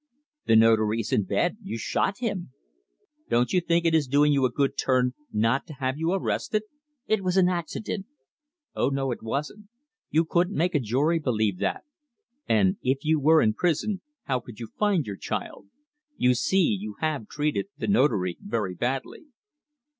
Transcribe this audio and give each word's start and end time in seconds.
"The 0.47 0.55
Notary 0.55 1.01
is 1.01 1.11
in 1.13 1.25
bed 1.25 1.57
you 1.61 1.77
shot 1.77 2.17
him! 2.21 2.53
Don't 3.29 3.53
you 3.53 3.61
think 3.61 3.85
it 3.85 3.93
is 3.93 4.07
doing 4.07 4.31
you 4.33 4.45
a 4.45 4.51
good 4.51 4.75
turn 4.75 5.13
not 5.31 5.67
to 5.67 5.73
have 5.73 5.95
you 5.95 6.11
arrested?" 6.11 6.63
"It 7.05 7.23
was 7.23 7.37
an 7.37 7.47
accident." 7.47 8.07
"Oh 8.73 8.89
no, 8.89 9.11
it 9.11 9.21
wasn't! 9.21 9.69
You 10.09 10.25
couldn't 10.25 10.57
make 10.57 10.73
a 10.73 10.79
jury 10.79 11.19
believe 11.19 11.59
that. 11.59 11.83
And 12.49 12.77
if 12.81 13.05
you 13.05 13.19
were 13.19 13.43
in 13.43 13.53
prison, 13.53 14.01
how 14.23 14.39
could 14.39 14.59
you 14.59 14.69
find 14.79 15.05
your 15.05 15.17
child? 15.17 15.67
You 16.17 16.33
see, 16.33 16.63
you 16.81 16.95
have 17.01 17.27
treated 17.27 17.67
the 17.77 17.87
Notary 17.87 18.39
very 18.41 18.73
badly." 18.73 19.27